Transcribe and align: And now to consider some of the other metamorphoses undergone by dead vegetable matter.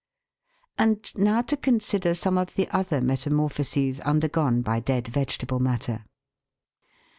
And 0.79 1.15
now 1.15 1.43
to 1.43 1.55
consider 1.55 2.15
some 2.15 2.35
of 2.39 2.55
the 2.55 2.67
other 2.69 3.01
metamorphoses 3.01 3.99
undergone 3.99 4.63
by 4.63 4.79
dead 4.79 5.07
vegetable 5.07 5.59
matter. 5.59 6.05